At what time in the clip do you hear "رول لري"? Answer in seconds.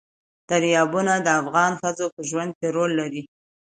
2.75-3.23